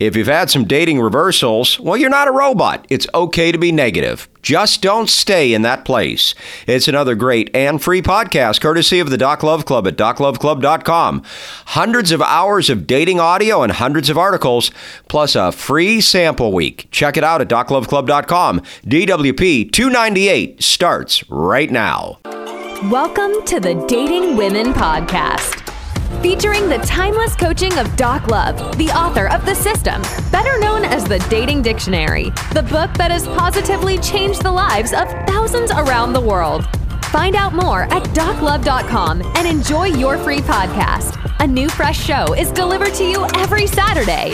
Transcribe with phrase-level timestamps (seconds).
[0.00, 2.86] If you've had some dating reversals, well, you're not a robot.
[2.88, 4.28] It's okay to be negative.
[4.42, 6.36] Just don't stay in that place.
[6.68, 11.24] It's another great and free podcast courtesy of the Doc Love Club at docloveclub.com.
[11.66, 14.70] Hundreds of hours of dating audio and hundreds of articles,
[15.08, 16.86] plus a free sample week.
[16.92, 18.60] Check it out at docloveclub.com.
[18.86, 22.20] DWP 298 starts right now.
[22.84, 25.57] Welcome to the Dating Women Podcast
[26.22, 31.04] featuring the timeless coaching of Doc Love, the author of The System, better known as
[31.04, 36.20] the Dating Dictionary, the book that has positively changed the lives of thousands around the
[36.20, 36.66] world.
[37.06, 41.16] Find out more at doclove.com and enjoy your free podcast.
[41.40, 44.32] A new fresh show is delivered to you every Saturday.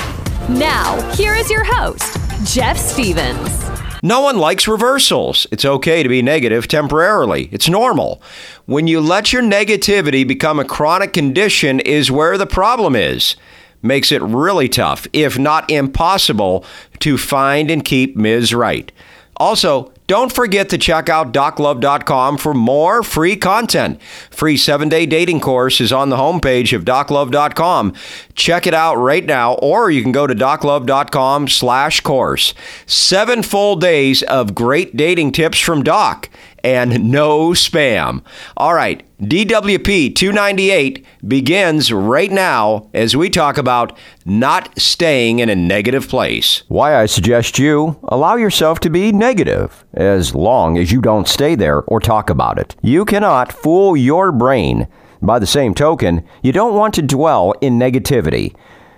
[0.49, 3.64] Now, here is your host, Jeff Stevens.
[4.05, 5.47] No one likes reversals.
[5.51, 7.49] It's okay to be negative temporarily.
[7.51, 8.21] It's normal.
[8.67, 13.35] When you let your negativity become a chronic condition, is where the problem is.
[13.81, 16.67] Makes it really tough, if not impossible,
[16.99, 18.53] to find and keep Ms.
[18.53, 18.93] Right.
[19.39, 24.01] Also, don't forget to check out doclove.com for more free content.
[24.31, 27.95] Free 7-day dating course is on the homepage of doclove.com.
[28.35, 32.55] Check it out right now or you can go to doclove.com/course.
[32.87, 36.29] 7 full days of great dating tips from Doc
[36.65, 38.23] and no spam.
[38.57, 45.55] All right, DWP 298 begins right now as we talk about not staying in a
[45.55, 46.63] negative place.
[46.69, 51.55] Why I suggest you allow yourself to be negative as long as you don't stay
[51.55, 52.75] there or talk about it.
[52.83, 54.89] You cannot fool your brain.
[55.21, 58.55] By the same token, you don't want to dwell in negativity.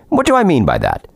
[0.09, 1.07] What do I mean by that?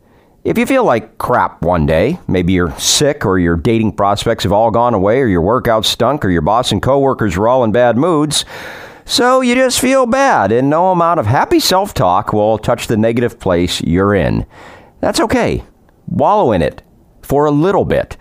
[0.43, 4.51] If you feel like crap one day, maybe you're sick or your dating prospects have
[4.51, 7.71] all gone away or your workout stunk or your boss and coworkers are all in
[7.71, 8.43] bad moods,
[9.05, 13.39] so you just feel bad and no amount of happy self-talk will touch the negative
[13.39, 14.47] place you're in.
[14.99, 15.63] That's okay.
[16.07, 16.81] Wallow in it
[17.21, 18.17] for a little bit.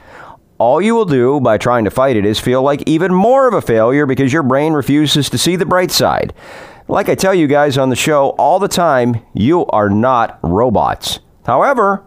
[0.58, 3.54] All you will do by trying to fight it is feel like even more of
[3.54, 6.34] a failure because your brain refuses to see the bright side.
[6.86, 11.20] Like I tell you guys on the show all the time, you are not robots.
[11.46, 12.04] However,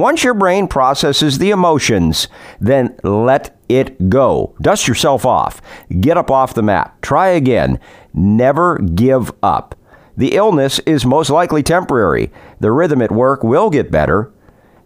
[0.00, 2.28] once your brain processes the emotions,
[2.60, 4.54] then let it go.
[4.60, 5.60] Dust yourself off.
[6.00, 6.94] Get up off the mat.
[7.02, 7.78] Try again.
[8.12, 9.74] Never give up.
[10.16, 12.32] The illness is most likely temporary.
[12.60, 14.32] The rhythm at work will get better.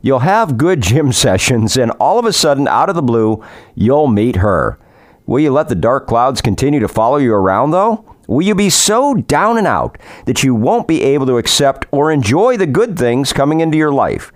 [0.00, 3.44] You'll have good gym sessions, and all of a sudden, out of the blue,
[3.74, 4.78] you'll meet her.
[5.26, 8.04] Will you let the dark clouds continue to follow you around, though?
[8.26, 12.10] Will you be so down and out that you won't be able to accept or
[12.10, 14.32] enjoy the good things coming into your life?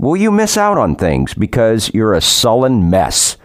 [0.00, 3.36] Will you miss out on things because you're a sullen mess?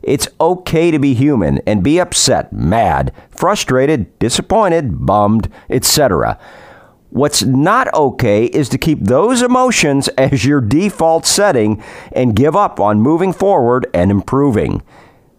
[0.00, 6.38] It's okay to be human and be upset, mad, frustrated, disappointed, bummed, etc.
[7.10, 11.82] What's not okay is to keep those emotions as your default setting
[12.12, 14.84] and give up on moving forward and improving.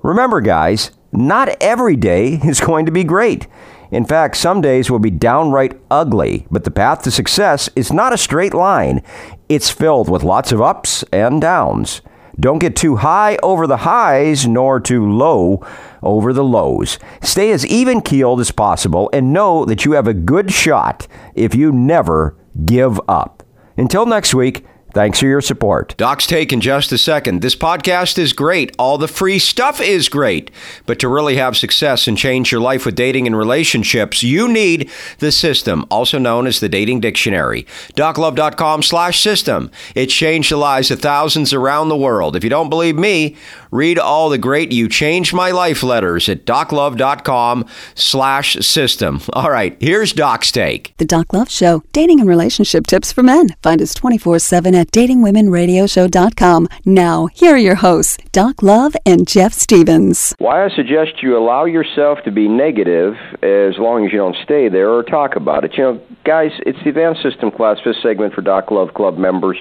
[0.02, 3.48] Remember, guys, not every day is going to be great.
[3.92, 8.14] In fact, some days will be downright ugly, but the path to success is not
[8.14, 9.02] a straight line.
[9.50, 12.02] It's filled with lots of ups and downs.
[12.40, 15.66] Don't get too high over the highs nor too low
[16.04, 17.00] over the lows.
[17.22, 21.56] Stay as even keeled as possible and know that you have a good shot if
[21.56, 22.36] you never
[22.66, 23.44] give up.
[23.78, 25.94] Until next week, Thanks for your support.
[25.98, 27.42] Doc's take in just a second.
[27.42, 28.74] This podcast is great.
[28.80, 30.50] All the free stuff is great.
[30.86, 34.90] But to really have success and change your life with dating and relationships, you need
[35.20, 37.68] the system, also known as the Dating Dictionary.
[37.98, 39.70] DocLove.com slash system.
[39.96, 42.38] It changed the lives of thousands around the world.
[42.38, 43.36] If you don't believe me,
[43.76, 47.66] read all the great You Changed My Life letters at DocLove.com
[47.96, 49.22] slash system.
[49.34, 50.96] All right, here's Doc's take.
[50.98, 53.50] The Doc Love Show, dating and relationship tips for men.
[53.62, 56.68] Find us 24 7 at at datingwomenradioshow.com.
[56.86, 60.34] Now, here are your hosts, Doc Love and Jeff Stevens.
[60.38, 64.70] Why I suggest you allow yourself to be negative as long as you don't stay
[64.70, 65.74] there or talk about it.
[65.78, 69.58] You know, guys, it's the Advanced System Class, fifth segment for Doc Love Club members.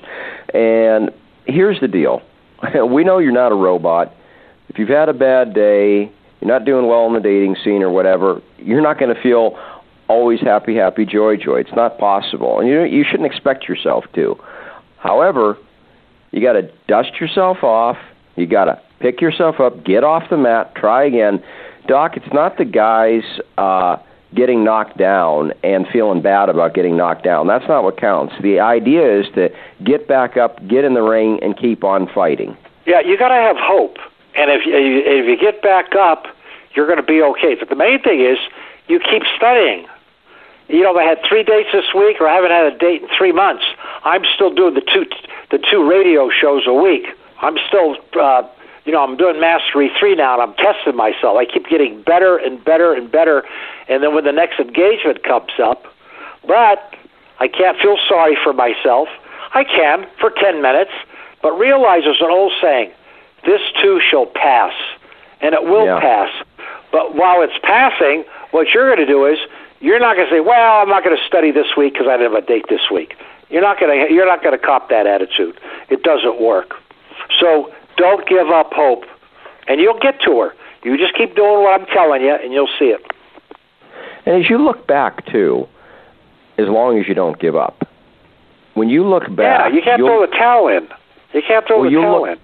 [0.52, 1.10] And
[1.46, 2.22] here's the deal
[2.88, 4.14] we know you're not a robot.
[4.68, 7.90] If you've had a bad day, you're not doing well in the dating scene or
[7.90, 9.58] whatever, you're not going to feel
[10.08, 11.60] always happy, happy, joy, joy.
[11.60, 12.60] It's not possible.
[12.60, 14.36] And you, you shouldn't expect yourself to.
[14.98, 15.56] However,
[16.30, 17.96] you got to dust yourself off.
[18.36, 21.42] You got to pick yourself up, get off the mat, try again.
[21.86, 23.22] Doc, it's not the guys
[23.58, 23.96] uh,
[24.34, 27.46] getting knocked down and feeling bad about getting knocked down.
[27.46, 28.34] That's not what counts.
[28.42, 29.50] The idea is to
[29.84, 32.56] get back up, get in the ring, and keep on fighting.
[32.86, 33.96] Yeah, you got to have hope.
[34.34, 36.26] And if you, if you get back up,
[36.74, 37.54] you're going to be okay.
[37.58, 38.38] But the main thing is
[38.88, 39.86] you keep studying.
[40.68, 43.08] You know, I had three dates this week, or I haven't had a date in
[43.16, 43.64] three months.
[44.02, 45.04] I'm still doing the two
[45.50, 47.06] the two radio shows a week.
[47.42, 48.42] I'm still uh,
[48.84, 51.36] you know, I'm doing Mastery 3 now and I'm testing myself.
[51.36, 53.44] I keep getting better and better and better.
[53.88, 55.84] And then when the next engagement comes up,
[56.46, 56.94] but
[57.40, 59.08] I can't feel sorry for myself.
[59.54, 60.90] I can for 10 minutes,
[61.42, 62.90] but realize there's an old saying
[63.44, 64.72] this too shall pass,
[65.40, 66.00] and it will Yeah.
[66.00, 66.30] pass.
[66.90, 69.38] But while it's passing, what you're going to do is
[69.80, 72.16] you're not going to say, "Well, I'm not going to study this week because I
[72.16, 73.16] didn't have a date this week."
[73.50, 75.60] You're not going to you're not going to cop that attitude.
[75.90, 76.74] It doesn't work.
[77.38, 79.04] So don't give up hope,
[79.68, 80.54] and you'll get to her.
[80.82, 83.00] You just keep doing what I'm telling you, and you'll see it.
[84.26, 85.66] And as you look back too,
[86.58, 87.86] as long as you don't give up,
[88.74, 90.88] when you look back, yeah, you can't throw the towel in.
[91.32, 92.38] You can't throw Well, the towel look- in.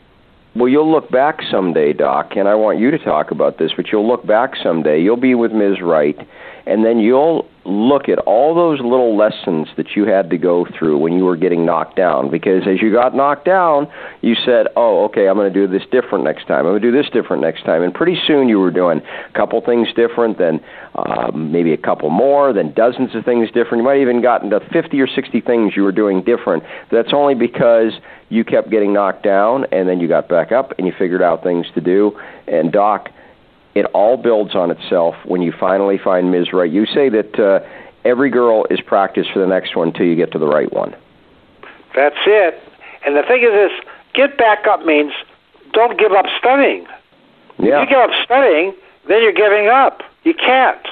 [0.56, 3.92] Well, you'll look back someday, Doc, and I want you to talk about this, but
[3.92, 5.00] you'll look back someday.
[5.00, 5.80] You'll be with Ms.
[5.80, 6.18] Right,
[6.66, 10.98] and then you'll look at all those little lessons that you had to go through
[10.98, 12.30] when you were getting knocked down.
[12.30, 13.86] Because as you got knocked down,
[14.22, 16.60] you said, oh, okay, I'm going to do this different next time.
[16.60, 17.82] I'm going to do this different next time.
[17.82, 20.60] And pretty soon you were doing a couple things different, then
[20.94, 23.78] um, maybe a couple more, then dozens of things different.
[23.78, 26.64] You might have even gotten to 50 or 60 things you were doing different.
[26.90, 27.92] That's only because
[28.30, 31.42] you kept getting knocked down and then you got back up and you figured out
[31.42, 32.18] things to do.
[32.48, 33.10] And Doc,
[33.74, 36.52] it all builds on itself when you finally find Ms.
[36.52, 36.70] Right.
[36.70, 37.60] You say that uh,
[38.04, 40.94] every girl is practice for the next one until you get to the right one.
[41.94, 42.60] That's it.
[43.04, 43.72] And the thing is this,
[44.14, 45.12] get back up means
[45.72, 46.86] don't give up studying.
[47.58, 47.82] Yeah.
[47.82, 48.74] If you give up studying,
[49.08, 50.02] then you're giving up.
[50.24, 50.86] You can't.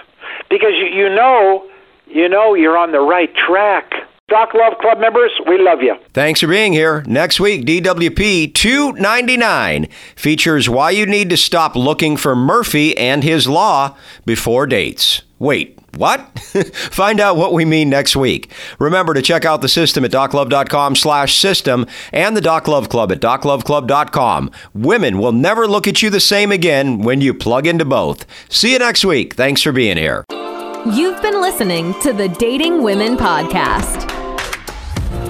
[0.49, 1.69] Because you, you know
[2.11, 3.93] you know you're on the right track.
[4.29, 5.97] Doc Love Club members, we love you.
[6.13, 7.03] Thanks for being here.
[7.07, 13.49] Next week, DWP 299 features why you need to stop looking for Murphy and his
[13.49, 13.97] law
[14.27, 15.23] before dates.
[15.39, 16.39] Wait, what?
[16.39, 18.51] Find out what we mean next week.
[18.79, 23.11] Remember to check out the system at doclove.com slash system and the Doc Love Club
[23.11, 24.51] at docloveclub.com.
[24.75, 28.27] Women will never look at you the same again when you plug into both.
[28.51, 29.35] See you next week.
[29.35, 30.27] Thanks for being here.
[30.31, 34.18] You've been listening to the Dating Women Podcast.